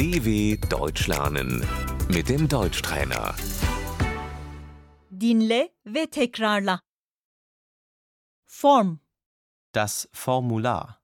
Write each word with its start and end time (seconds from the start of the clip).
DW 0.00 0.56
Deutsch 0.70 1.08
lernen 1.08 1.60
mit 2.08 2.30
dem 2.30 2.48
Deutschtrainer. 2.48 3.34
Dinle 5.10 5.74
ve 5.84 6.06
tekrarla. 6.10 6.80
Form, 8.46 9.00
Das 9.72 10.08
Formular. 10.12 11.02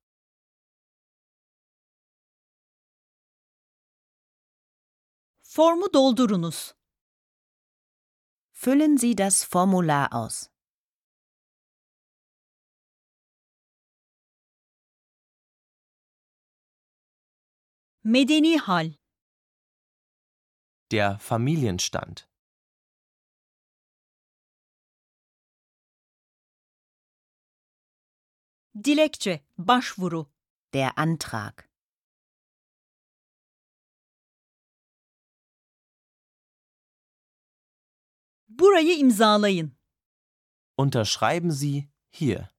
formu 5.42 5.88
doldurunuz. 5.92 6.74
Füllen 8.52 8.96
Sie 8.96 9.14
das 9.14 9.44
Formular 9.44 10.08
aus. 10.14 10.50
Medeni 18.06 18.56
hal, 18.58 18.94
Der 20.92 21.18
Familienstand. 21.18 22.16
dilekçe, 28.84 29.44
başvuru, 29.58 30.32
Der 30.74 30.92
Antrag. 30.96 31.54
burayı 38.48 38.98
imzalayın. 38.98 39.76
Unterschreiben 40.78 41.50
Sie 41.50 41.88
hier. 42.10 42.55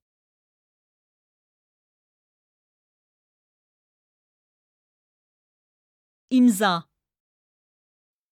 İmza, 6.30 6.88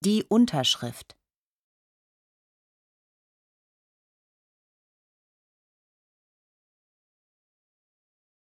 Die 0.03 0.23
Unterschrift. 0.29 1.17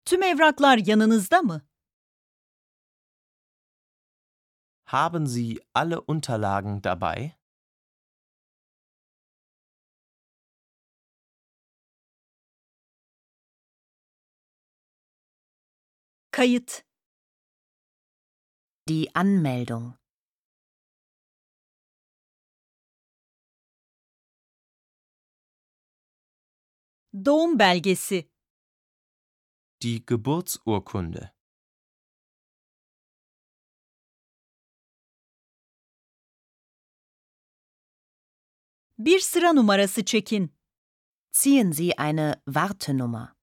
tüm 0.05 0.23
evraklar 0.23 0.79
yanınızda 0.79 1.43
mı? 1.43 1.63
Haben 4.85 5.27
Sie 5.27 5.59
alle 5.75 5.99
Unterlagen 5.99 6.83
dabei? 6.85 7.33
Kayıt, 16.31 16.85
Die 18.89 19.09
Anmeldung. 19.15 19.95
doğum 27.25 27.59
belgesi, 27.59 28.31
Die 29.81 30.05
Geburtsurkunde. 30.07 31.35
bir 38.99 39.21
sıra 39.21 39.53
numarası 39.53 40.05
çekin. 40.05 40.55
Ziehen 41.33 41.71
Sie 41.73 41.93
eine 41.99 42.35
Wartenummer. 42.47 43.34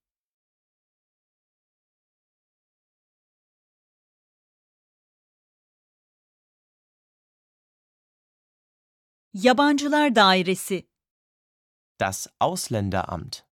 Yabancılar 9.34 10.16
Dairesi, 10.16 10.90
Das 12.00 12.28
Ausländeramt. 12.40 13.46